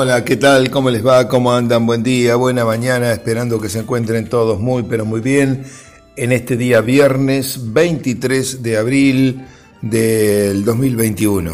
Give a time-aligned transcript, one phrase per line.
[0.00, 0.70] Hola, ¿qué tal?
[0.70, 1.26] ¿Cómo les va?
[1.26, 1.84] ¿Cómo andan?
[1.84, 5.64] Buen día, buena mañana, esperando que se encuentren todos muy, pero muy bien
[6.14, 9.44] en este día viernes 23 de abril
[9.82, 11.52] del 2021.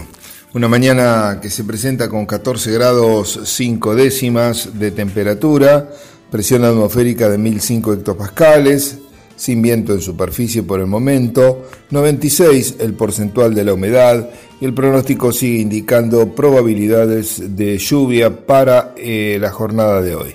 [0.53, 5.89] Una mañana que se presenta con 14 grados 5 décimas de temperatura,
[6.31, 8.99] presión atmosférica de 1005 hectopascales,
[9.37, 14.75] sin viento en superficie por el momento, 96 el porcentual de la humedad y el
[14.75, 20.35] pronóstico sigue indicando probabilidades de lluvia para eh, la jornada de hoy.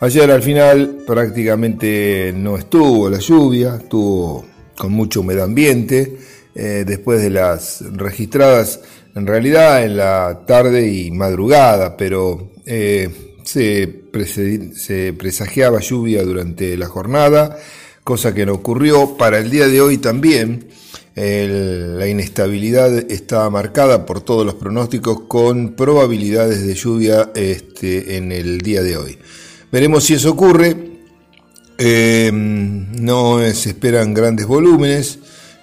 [0.00, 4.44] Ayer al final prácticamente no estuvo la lluvia, estuvo
[4.76, 6.18] con mucha humedad ambiente,
[6.54, 8.80] eh, después de las registradas
[9.14, 13.08] en realidad en la tarde y madrugada, pero eh,
[13.44, 14.02] se,
[14.74, 17.58] se presagiaba lluvia durante la jornada
[18.04, 19.16] cosa que no ocurrió.
[19.16, 20.68] Para el día de hoy también
[21.14, 28.58] la inestabilidad está marcada por todos los pronósticos con probabilidades de lluvia este, en el
[28.60, 29.18] día de hoy.
[29.70, 30.90] Veremos si eso ocurre.
[31.78, 35.18] Em, no se esperan grandes volúmenes,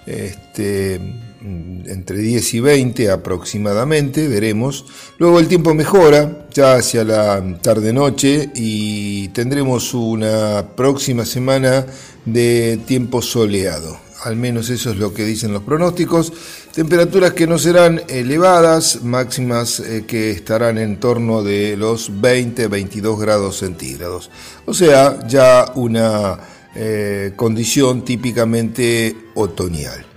[0.06, 1.00] este,
[1.42, 4.84] entre 10 y 20 aproximadamente, veremos.
[5.18, 11.86] Luego el tiempo mejora ya hacia la tarde-noche y tendremos una próxima semana
[12.24, 13.98] de tiempo soleado.
[14.24, 16.32] Al menos eso es lo que dicen los pronósticos.
[16.74, 23.58] Temperaturas que no serán elevadas, máximas eh, que estarán en torno de los 20-22 grados
[23.58, 24.30] centígrados.
[24.66, 26.38] O sea, ya una
[26.74, 30.09] eh, condición típicamente otoñal.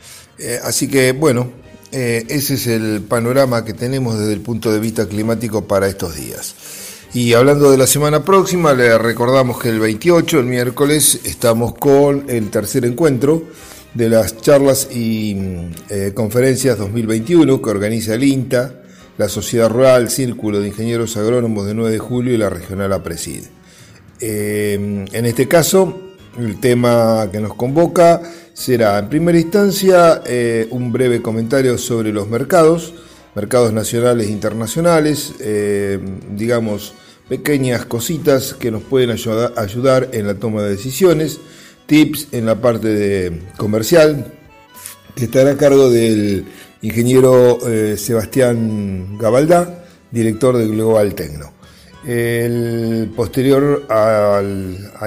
[0.43, 1.51] Eh, así que bueno,
[1.91, 6.55] ese es el panorama que tenemos desde el punto de vista climático para estos días.
[7.13, 12.25] Y hablando de la semana próxima, le recordamos que el 28, el miércoles, estamos con
[12.27, 13.43] el tercer encuentro
[13.93, 15.37] de las charlas y
[15.89, 18.81] eh, conferencias 2021 que organiza el INTA,
[19.19, 23.43] la Sociedad Rural, Círculo de Ingenieros Agrónomos de 9 de julio y la Regional APRESID.
[24.19, 28.21] Eh, en este caso, el tema que nos convoca
[28.53, 32.93] será, en primera instancia, eh, un breve comentario sobre los mercados,
[33.35, 35.33] mercados nacionales e internacionales,
[36.29, 36.93] digamos,
[37.27, 41.39] pequeñas cositas que nos pueden ayudar, en la toma de decisiones,
[41.85, 44.33] tips en la parte de comercial,
[45.15, 46.45] que estará a cargo del
[46.81, 51.53] ingeniero eh, Sebastián Gabaldá, director de Global Tecno.
[52.05, 54.41] El posterior a,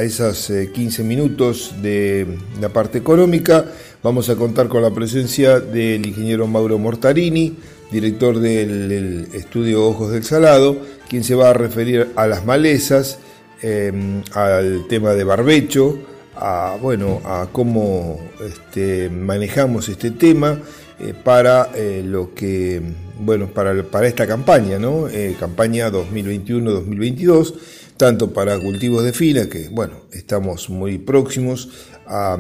[0.03, 2.27] esos 15 minutos de
[2.61, 3.67] la parte económica,
[4.03, 7.55] vamos a contar con la presencia del ingeniero Mauro Mortarini,
[7.91, 13.19] director del estudio Ojos del Salado, quien se va a referir a las malezas,
[13.61, 15.99] em, al tema de barbecho,
[16.35, 20.61] a, bueno, a cómo este, manejamos este tema
[20.99, 22.81] eh, para eh, lo que,
[23.19, 25.09] bueno, para, para esta campaña, ¿no?
[25.09, 27.55] Eh, campaña 2021-2022,
[27.97, 31.71] tanto para cultivos de fila, que, bueno, estamos muy próximos
[32.07, 32.39] a,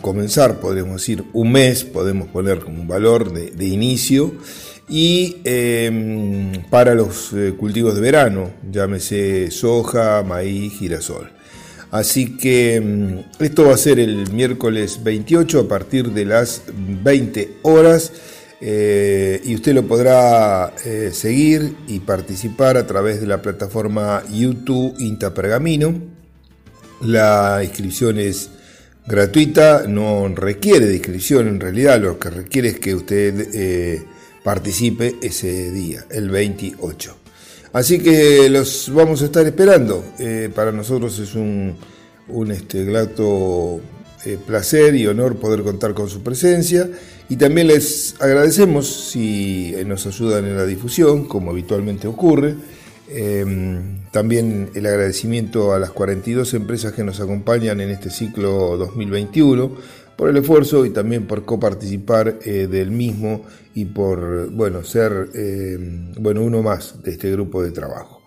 [0.00, 4.32] comenzar, podríamos decir, un mes, podemos poner como un valor de, de inicio,
[4.88, 11.30] y em, para los eh, cultivos de verano, llámese soja, maíz, girasol.
[11.90, 17.56] Así que em, esto va a ser el miércoles 28 a partir de las 20
[17.62, 18.12] horas
[18.62, 24.94] eh, y usted lo podrá eh, seguir y participar a través de la plataforma YouTube
[25.00, 25.92] Inta Pergamino.
[27.02, 28.50] La inscripción es
[29.06, 34.06] gratuita, no requiere de inscripción en realidad, lo que requiere es que usted
[34.42, 37.16] participe ese día, el 28.
[37.72, 40.04] Así que los vamos a estar esperando.
[40.18, 41.74] Eh, para nosotros es un,
[42.28, 43.80] un este, grato
[44.26, 46.88] eh, placer y honor poder contar con su presencia.
[47.32, 52.56] Y también les agradecemos si eh, nos ayudan en la difusión, como habitualmente ocurre.
[54.10, 59.72] también el agradecimiento a las 42 empresas que nos acompañan en este ciclo 2021
[60.14, 65.78] por el esfuerzo y también por coparticipar eh, del mismo y por bueno, ser eh,
[66.18, 68.24] bueno, uno más de este grupo de trabajo.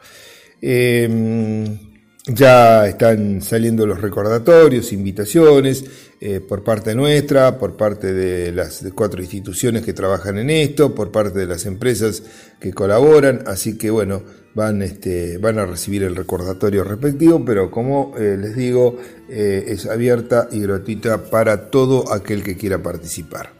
[2.28, 5.86] Ya están saliendo los recordatorios, invitaciones
[6.20, 11.12] eh, por parte nuestra, por parte de las cuatro instituciones que trabajan en esto, por
[11.12, 12.24] parte de las empresas
[12.60, 14.24] que colaboran, así que bueno,
[14.56, 18.98] van, este, van a recibir el recordatorio respectivo, pero como eh, les digo,
[19.30, 23.54] eh, es abierta y gratuita para todo aquel que quiera participar.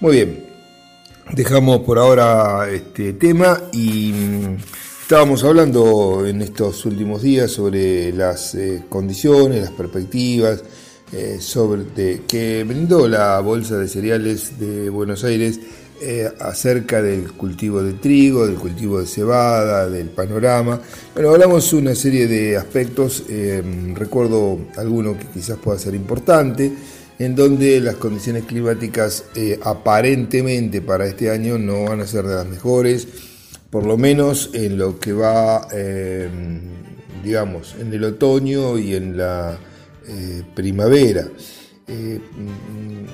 [0.00, 0.46] Muy bien,
[1.34, 4.81] dejamos por ahora este tema y mm,
[5.12, 10.64] estábamos hablando en estos últimos días sobre las eh, condiciones, las perspectivas,
[11.38, 15.60] sobre que brindó la Bolsa de Cereales de Buenos Aires
[16.00, 20.80] eh, acerca del cultivo de trigo, del cultivo de cebada, del panorama.
[21.12, 23.62] Bueno, hablamos una serie de aspectos, eh,
[23.94, 26.72] recuerdo alguno que quizás pueda ser importante,
[27.18, 29.24] en donde las condiciones climáticas
[29.62, 33.06] aparentemente para este año no van a ser de las mejores,
[33.72, 35.66] por lo menos en lo que va,
[37.24, 39.58] digamos, en el otoño y en la
[40.54, 41.26] primavera.
[41.88, 42.20] Eh,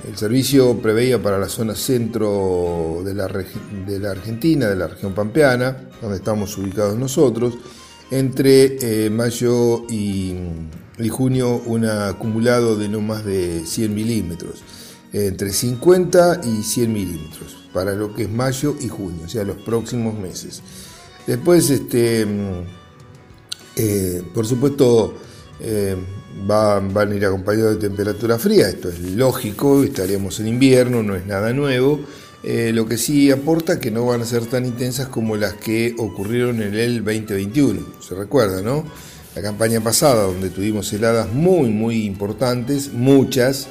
[0.07, 6.17] el servicio preveía para la zona centro de la, Argentina, de la región pampeana, donde
[6.17, 7.57] estamos ubicados nosotros,
[8.11, 10.35] entre eh, mayo y,
[11.09, 14.63] junio un acumulado de no más de 100 milímetros,
[15.11, 19.57] entre 50 y 100 milímetros, para lo que es mayo y junio, o sea, los
[19.57, 20.61] próximos meses.
[21.27, 22.63] Después, este, mm,
[23.75, 25.15] eh, por supuesto,
[26.47, 31.25] van a ir acompañados de temperatura fría, esto es lógico, estaríamos en invierno, no es
[31.25, 31.99] nada nuevo.
[32.41, 35.93] Eh, lo que sí aporta que no van a ser tan intensas como las que
[35.97, 37.81] ocurrieron en el 2021.
[37.99, 38.85] Se recuerda, ¿no?
[39.35, 43.67] La campaña pasada, donde tuvimos heladas muy, muy importantes, muchas,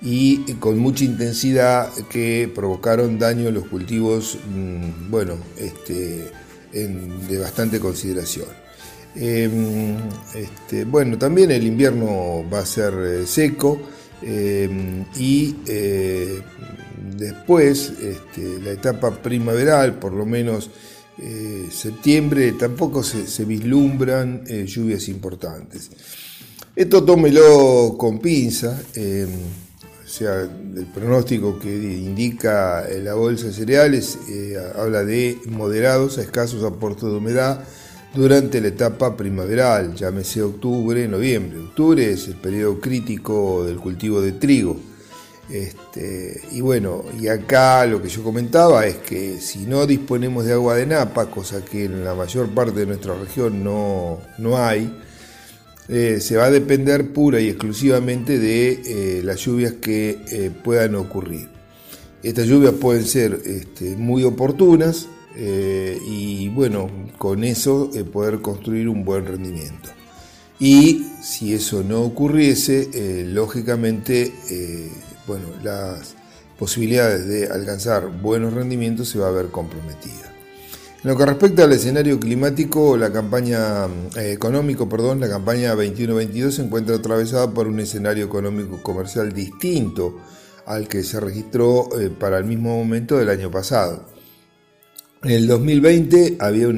[0.00, 6.30] y con mucha intensidad que provocaron daño a los cultivos, mm, bueno, este,
[6.72, 8.46] de bastante consideración.
[9.14, 9.96] Em,
[10.34, 13.80] este, bueno, también el invierno va a ser eh, seco
[14.22, 16.40] em, y eh,
[17.16, 20.70] después este, la etapa primaveral, por lo menos
[21.20, 25.90] eh, septiembre, tampoco se, vislumbran lluvias importantes.
[26.76, 29.30] Esto tómelo con pinza, em,
[30.08, 34.18] o sea, el pronóstico que indica la bolsa de cereales
[34.74, 37.62] habla de moderados a escasos aportes de humedad
[38.14, 41.58] durante la etapa primaveral, llámese octubre, noviembre.
[41.58, 44.78] Octubre es el periodo crítico del cultivo de trigo.
[45.50, 50.54] Este, y bueno, y acá lo que yo comentaba es que si no disponemos de
[50.54, 54.20] agua de napa, cosa que en la mayor parte de nuestra región no,
[54.56, 54.90] hay,
[55.88, 58.72] eh, se va a depender pura y exclusivamente de
[59.18, 61.48] eh, las lluvias que eh, puedan ocurrir.
[62.22, 65.08] Estas lluvias pueden ser este, muy oportunas,
[65.40, 69.88] y bueno, con eso poder construir un buen rendimiento.
[70.58, 74.32] Y si eso no ocurriese, lógicamente,
[75.28, 76.16] bueno, las
[76.58, 80.37] posibilidades de alcanzar buenos rendimientos se va a ver comprometida.
[81.00, 83.86] En lo que respecta al escenario climático, la campaña
[84.16, 90.16] económico, perdón, la campaña 21-22 se encuentra atravesada por un escenario económico comercial distinto
[90.66, 94.06] al que se registró para el mismo momento del año pasado.
[95.22, 96.68] En el 2020 había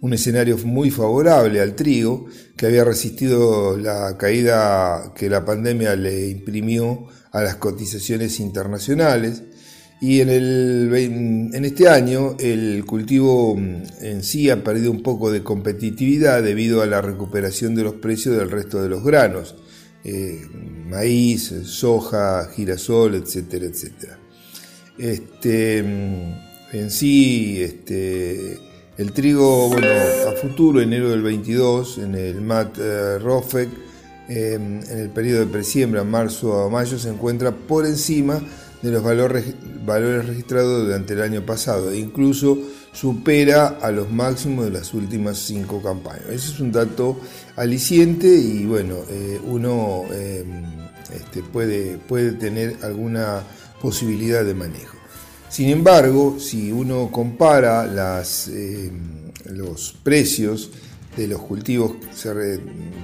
[0.00, 2.26] un escenario muy favorable al trigo,
[2.56, 9.42] que había resistido la caída que la pandemia le imprimió a las cotizaciones internacionales.
[10.04, 10.90] Y en, el,
[11.54, 16.86] en este año el cultivo en sí ha perdido un poco de competitividad debido a
[16.86, 19.54] la recuperación de los precios del resto de los granos,
[20.04, 20.42] eh,
[20.90, 24.18] maíz, soja, girasol, etcétera, etcétera.
[24.98, 28.58] Este, en sí, este,
[28.98, 29.88] el trigo, bueno,
[30.28, 33.70] a futuro, enero del 22, en el MAT eh, ROFEC,
[34.28, 38.42] em, en el periodo de presiembra, marzo a mayo, se encuentra por encima
[38.84, 42.58] de los valores, registrados durante el año pasado e incluso
[42.92, 46.26] supera a los máximos de las últimas cinco campañas.
[46.28, 47.18] Ese es un dato
[47.56, 50.64] aliciente y bueno, eh, uno em,
[51.14, 53.42] este, puede, puede tener alguna
[53.80, 54.98] posibilidad de manejo.
[55.48, 57.90] Sin embargo, si uno compara
[58.50, 58.90] eh,
[59.46, 60.70] los precios
[61.16, 61.92] de los cultivos,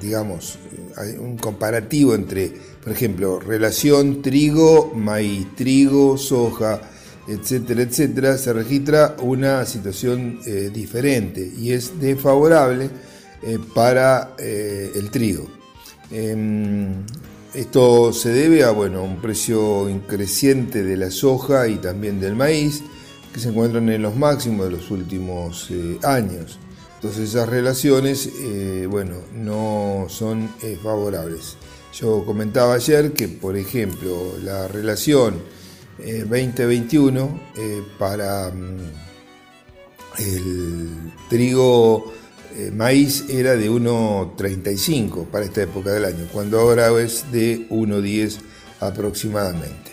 [0.01, 0.59] digamos,
[0.97, 2.53] hay un comparativo entre,
[2.83, 6.81] por ejemplo, relación trigo, maíz, trigo, soja,
[7.29, 12.91] etcétera, etcétera, se registra una situación eh, diferente y es desfavorable
[13.43, 15.47] eh, para el trigo.
[16.11, 17.05] Em,
[17.55, 22.83] esto se debe a bueno, un precio increciente de la soja y también del maíz,
[23.33, 26.59] que se encuentran en los máximos de los últimos eh, años.
[27.01, 31.57] Entonces esas relaciones eh, bueno, no son eh, favorables.
[31.95, 35.43] Yo comentaba ayer que, por ejemplo, la relación
[35.99, 37.41] 2021
[37.99, 38.79] para mm,
[40.19, 42.13] el trigo
[42.57, 48.39] eh, maíz era de 1,35 para esta época del año, cuando ahora es de 1,10
[48.81, 49.93] aproximadamente.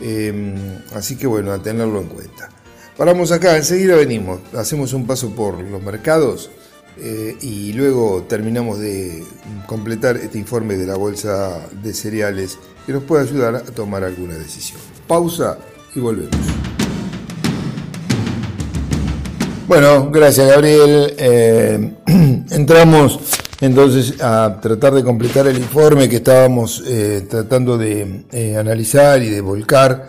[0.00, 0.54] Em,
[0.94, 2.48] así que bueno, a tenerlo en cuenta.
[3.00, 6.50] Paramos acá, enseguida venimos, hacemos un paso por los mercados
[6.98, 9.24] eh, y luego terminamos de
[9.66, 14.34] completar este informe de la bolsa de cereales que nos puede ayudar a tomar alguna
[14.34, 14.78] decisión.
[15.08, 15.56] Pausa
[15.94, 16.36] y volvemos.
[19.66, 21.14] Bueno, gracias Gabriel.
[21.16, 21.94] Eh,
[22.50, 23.18] entramos
[23.62, 28.26] entonces a tratar de completar el informe que estábamos eh, tratando de
[28.58, 30.06] analizar y de volcar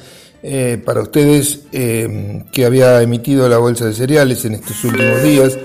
[0.86, 5.57] para ustedes que había emitido la Bolsa de Cereales en estos últimos días,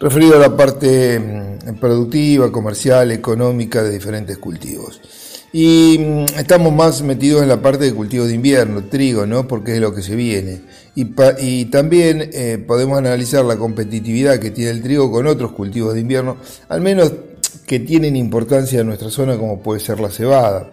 [0.00, 5.00] referido a la parte mm, productiva, comercial, económica de diferentes cultivos.
[5.52, 9.46] Y mm, estamos más metidos en la parte de cultivo de invierno, trigo, ¿no?
[9.46, 10.60] Porque es lo que se viene.
[10.94, 16.00] Y, también eh, podemos analizar la competitividad que tiene el trigo con otros cultivos de
[16.00, 16.36] invierno,
[16.68, 17.12] al menos
[17.66, 20.70] que tienen importancia en nuestra zona, como puede ser la cebada.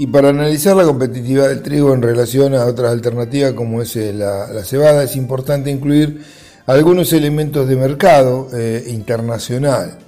[0.00, 4.12] Y para analizar la competitividad del trigo en relación a otras alternativas como es eh,
[4.12, 6.24] la, cebada, es importante incluir
[6.66, 9.98] algunos elementos de mercado eh, internacional.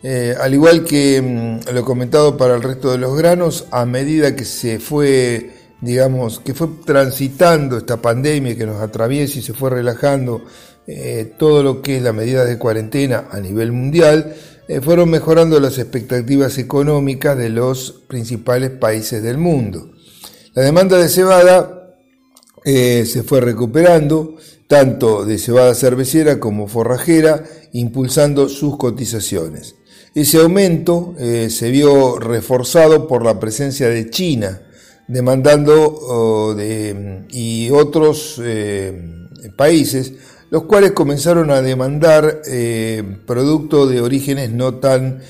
[0.00, 4.36] Eh, al igual que mm, lo comentado para el resto de los granos, a medida
[4.36, 9.70] que se fue, digamos, que fue transitando esta pandemia que nos atraviesa y se fue
[9.70, 10.44] relajando
[10.86, 14.34] eh, todo lo que es la medida de cuarentena a nivel mundial,
[14.68, 19.92] eh, fueron mejorando las expectativas económicas de los principales países del mundo.
[20.54, 21.78] La demanda de cebada
[22.64, 24.36] se fue recuperando,
[24.68, 29.74] tanto de cebada cervecera como forrajera, impulsando sus cotizaciones.
[30.14, 34.60] Ese aumento eh, se vio reforzado por la presencia de China,
[35.08, 38.92] demandando oh, de, y otros eh,
[39.56, 40.12] países,
[40.52, 45.20] los cuales comenzaron a demandar eh, productos de orígenes no tan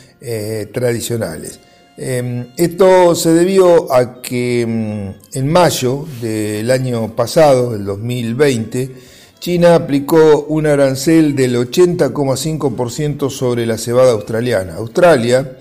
[0.73, 1.59] tradicionales.
[1.97, 8.91] Em, esto se debió a que mm, en mayo del año pasado, del 2020,
[9.38, 14.76] China aplicó un arancel del 80,5% sobre la cebada australiana.
[14.76, 15.59] Australia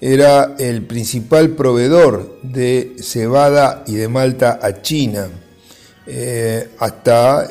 [0.00, 5.28] era el principal proveedor de cebada y de malta a China
[6.10, 7.46] eh, hasta,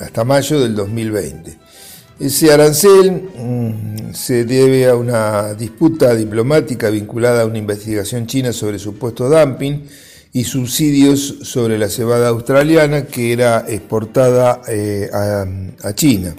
[0.00, 1.58] hasta mayo del 2020.
[2.18, 8.78] Ese arancel mm, se debe a una disputa diplomática vinculada a una investigación china sobre
[8.78, 9.84] supuesto dumping
[10.32, 16.34] y subsidios sobre la cebada australiana que era exportada eh, a, China.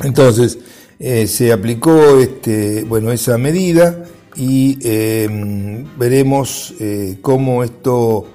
[0.00, 0.58] Entonces,
[1.00, 4.04] eh, se aplicó este, bueno, esa medida
[4.36, 6.72] y em, veremos
[7.20, 8.28] cómo esto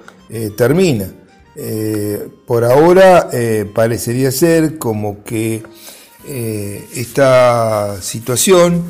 [0.58, 1.10] termina.
[2.46, 3.30] Por ahora
[3.74, 5.64] parecería ser como que
[6.96, 8.84] esta situación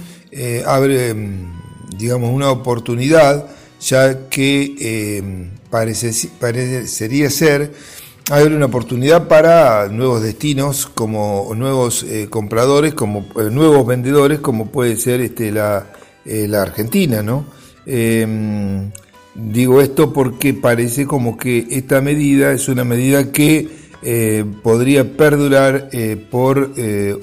[0.65, 1.51] abre, em,
[1.97, 3.47] digamos, una oportunidad
[3.79, 7.73] ya que eh, parecería ser
[8.29, 14.67] haber una oportunidad para nuevos destinos, como nuevos eh, compradores, como eh, nuevos vendedores, como
[14.67, 15.87] puede ser este, la,
[16.25, 17.45] la Argentina, ¿no?
[19.37, 23.87] Digo esto porque parece como que esta medida es una medida que
[24.63, 25.89] podría perdurar
[26.29, 26.71] por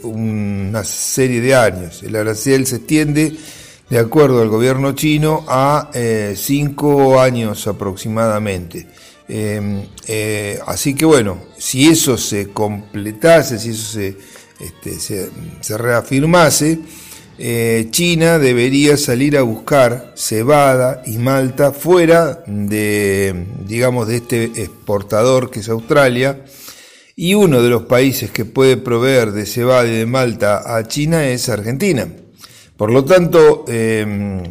[0.02, 2.02] una serie de años.
[2.02, 3.37] El arancel se extiende
[3.88, 8.87] de acuerdo al gobierno chino, a eh, cinco años aproximadamente.
[9.28, 14.16] Em, eh, así que bueno, si eso se completase, si eso se,
[14.61, 14.99] este,
[15.61, 16.78] se, reafirmase,
[17.37, 25.50] eh, China debería salir a buscar cebada y malta fuera de, digamos, de este exportador
[25.50, 26.45] que es Australia.
[27.17, 31.26] Y uno de los países que puede proveer de cebada y de malta a China
[31.26, 32.09] es Argentina.
[32.76, 34.43] Por lo tanto, em,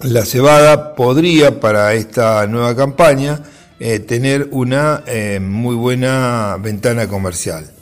[0.00, 3.42] la cebada podría para esta nueva campaña
[3.80, 7.77] eh, tener una em, muy buena ventana comercial.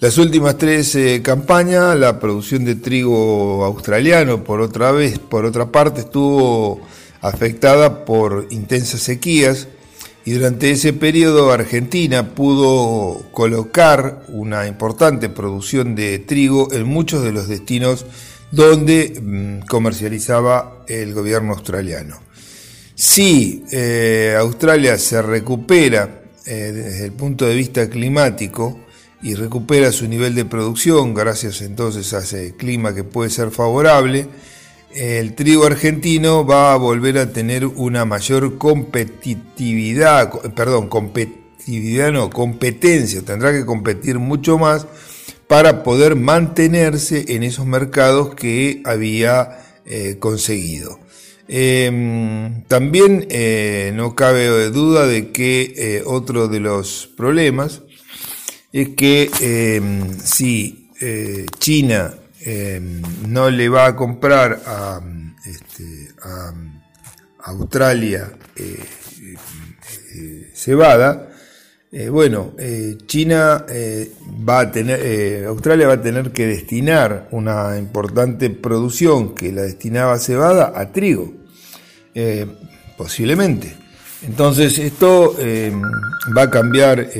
[0.00, 5.70] Las últimas tres eh, campañas, la producción de trigo australiano, por otra vez, por otra
[5.70, 6.80] parte, estuvo
[7.20, 9.68] afectada por intensas sequías
[10.26, 17.32] y durante ese periodo Argentina pudo colocar una importante producción de trigo en muchos de
[17.32, 18.04] los destinos
[18.50, 22.20] donde mm, comercializaba el gobierno australiano.
[22.94, 28.83] Si eh, Australia se recupera eh, desde el punto de vista climático
[29.24, 34.28] y recupera su nivel de producción gracias entonces a ese clima que puede ser favorable,
[34.94, 43.22] el trigo argentino va a volver a tener una mayor competitividad, perdón, competitividad no, competencia,
[43.22, 44.86] tendrá que competir mucho más
[45.48, 51.00] para poder mantenerse en esos mercados que había eh, conseguido.
[51.48, 57.82] Em, también eh, no cabe duda de que eh, otro de los problemas
[58.74, 60.90] es que em, si
[61.58, 65.00] China em, no le va a comprar a,
[65.46, 66.10] este,
[67.38, 68.30] Australia
[70.52, 71.34] cebada,
[71.96, 77.78] Eh, bueno, eh, China eh, va a tener, Australia va a tener que destinar una
[77.78, 81.32] importante producción que la destinaba a cebada a trigo,
[82.98, 83.76] posiblemente.
[84.26, 85.36] Entonces esto
[86.36, 87.10] va a cambiar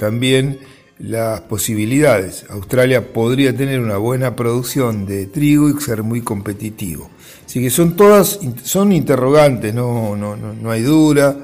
[0.00, 0.58] también
[0.98, 2.46] las posibilidades.
[2.48, 7.10] Australia podría tener una buena producción de trigo y ser muy competitivo.
[7.44, 11.36] Así que son todas, son interrogantes, no, no, no hay dura,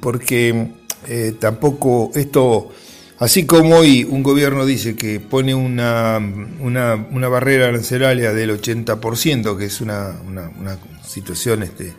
[0.00, 0.68] porque
[1.08, 2.70] eh, tampoco esto,
[3.18, 6.18] así como hoy un gobierno dice que pone una,
[6.60, 11.92] una, barrera arancelaria del 80%, que es una, una, situación, este,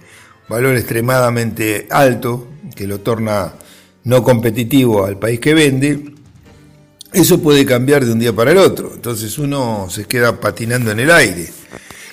[0.49, 3.53] valor extremadamente alto, que lo torna
[4.03, 6.16] no competitivo al país que vende,
[7.19, 8.91] eso puede cambiar de un día para el otro.
[8.93, 11.49] Entonces uno se queda patinando en el aire.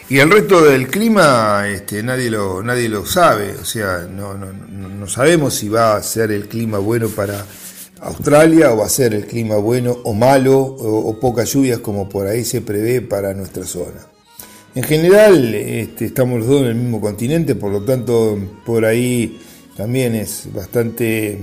[0.08, 4.52] Y el resto del clima este, nadie, lo, nadie lo sabe, o sea, no, no,
[4.52, 7.44] no sabemos si va a ser el clima bueno para
[8.00, 12.26] Australia o va a ser el clima bueno o malo o, pocas lluvias como por
[12.26, 14.06] ahí se prevé para nuestra zona.
[14.74, 19.40] En general este, estamos los dos en el mismo continente, por lo tanto por ahí
[19.76, 21.38] también es bastante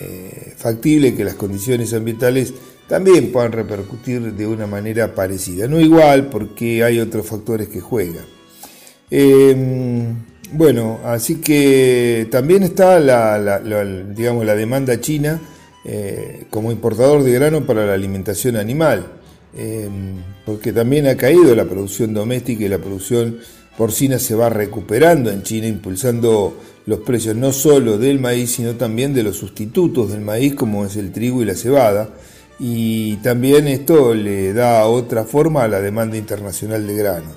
[0.00, 2.52] eh, factible que las condiciones ambientales
[2.88, 5.68] también puedan repercutir de una manera parecida.
[5.68, 8.24] No igual porque hay otros factores que juegan.
[9.10, 10.16] Em,
[10.52, 13.60] bueno, así que también está la,
[14.14, 15.38] digamos, la demanda china
[15.84, 19.06] eh, como importador de grano para la alimentación animal,
[19.56, 20.16] em,
[20.46, 23.38] porque también ha caído la producción doméstica y la producción
[23.76, 29.14] porcina se va recuperando en China, impulsando los precios no solo del maíz, sino también
[29.14, 32.10] de los sustitutos del maíz, como es el trigo y la cebada
[32.58, 37.36] y también esto le da otra forma a la demanda internacional de granos.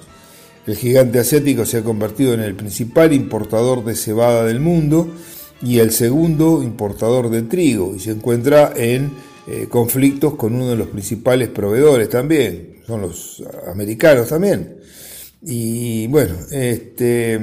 [0.66, 5.12] El gigante asiático se ha convertido en el principal importador de cebada del mundo
[5.62, 9.12] y el segundo importador de trigo y se encuentra en
[9.48, 14.78] eh, conflictos con uno de los principales proveedores también, son los americanos también.
[15.44, 17.40] Y bueno, este,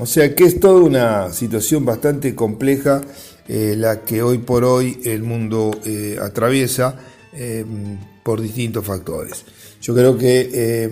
[0.00, 3.02] o sea que es toda una situación bastante compleja
[3.48, 6.96] eh, la que hoy por hoy el mundo eh, atraviesa
[7.34, 7.64] eh,
[8.22, 9.44] por distintos factores.
[9.80, 10.90] Yo creo que eh,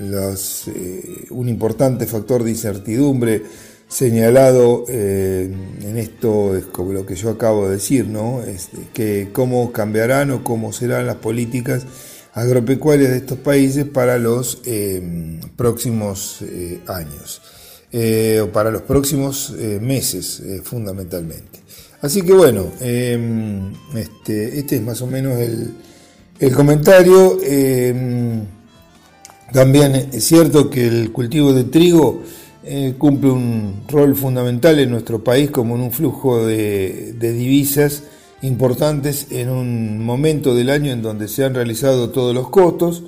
[0.00, 3.42] eh, un importante factor de incertidumbre
[3.88, 8.42] señalado en esto es lo que yo acabo de decir, ¿no?
[8.42, 11.86] Este, que cómo cambiarán o cómo serán las políticas
[12.34, 14.60] agropecuarias de estos países para los
[15.56, 16.44] próximos
[16.86, 17.40] años,
[18.42, 21.60] o para los próximos meses fundamentalmente.
[22.06, 27.38] Así que bueno, em, este, este, es más o menos el, comentario.
[27.42, 28.44] Em,
[29.52, 32.22] también es cierto que el cultivo de trigo
[32.62, 38.04] eh, cumple un rol fundamental en nuestro país como en un flujo de, divisas
[38.42, 43.02] importantes en un momento del año en donde se han realizado todos los costos.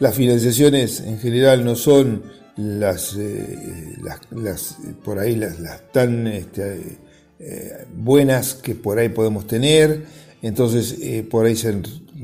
[0.00, 2.24] Las financiaciones en general no son
[2.58, 3.96] las, eh,
[4.32, 6.98] las, por ahí las, las tan este,
[7.38, 10.04] eh, buenas que por ahí podemos tener,
[10.42, 11.74] entonces eh, por ahí se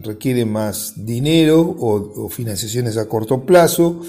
[0.02, 4.02] requiere más dinero o, financiaciones a corto plazo.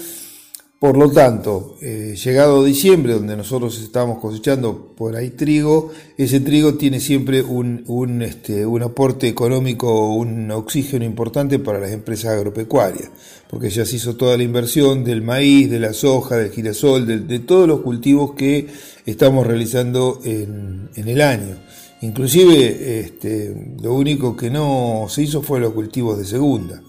[0.82, 6.74] Por lo tanto, eh, llegado diciembre, donde nosotros estamos cosechando por ahí trigo, ese trigo
[6.74, 13.12] tiene siempre un, un, este, un aporte económico, un oxígeno importante para las empresas agropecuarias,
[13.48, 17.38] porque ya se hizo toda la inversión del maíz, de la soja, del girasol, de,
[17.38, 18.66] todos los cultivos que
[19.06, 21.58] estamos realizando en, el año.
[22.00, 26.82] Inclusive este, lo único que no se hizo fue los cultivos de segunda.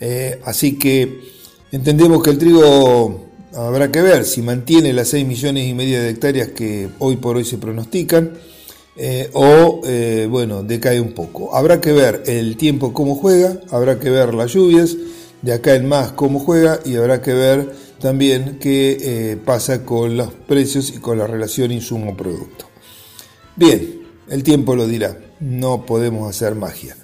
[0.00, 1.36] Eh, así que
[1.72, 6.10] entendemos que el trigo habrá que ver si mantiene las 6 millones y media de
[6.10, 8.32] hectáreas que hoy por hoy se pronostican
[9.00, 11.54] eh, o eh, bueno, decae un poco.
[11.54, 14.96] Habrá que ver el tiempo cómo juega, habrá que ver las lluvias,
[15.40, 20.16] de acá en más cómo juega y habrá que ver también qué eh, pasa con
[20.16, 22.66] los precios y con la relación insumo-producto.
[23.54, 26.96] Bien, el tiempo lo dirá, no podemos hacer magia.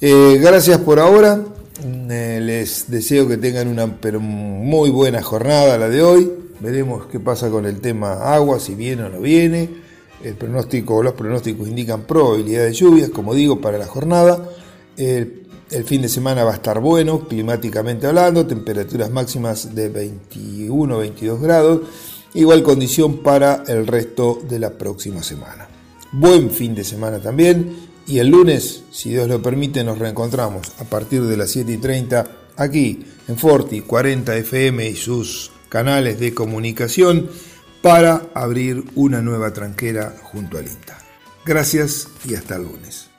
[0.00, 1.44] Gracias por ahora,
[1.80, 3.86] les deseo que tengan una
[4.18, 6.30] muy buena jornada la de hoy,
[6.60, 9.68] veremos qué pasa con el tema agua, si viene o no viene,
[10.22, 14.48] el pronóstico, los pronósticos indican probabilidad de lluvias, como digo, para la jornada.
[14.96, 21.80] El fin de semana va a estar bueno, climáticamente hablando, temperaturas máximas de 21-22 grados,
[22.34, 25.66] igual condición para el resto de la próxima semana.
[26.12, 30.84] Buen fin de semana también y el lunes, si Dios lo permite, nos reencontramos a
[30.84, 36.34] partir de las 7 y 30 aquí en Forti 40 FM y sus canales de
[36.34, 37.30] comunicación
[37.80, 40.98] para abrir una nueva tranquera junto al INTA.
[41.44, 43.11] Gracias y hasta el lunes.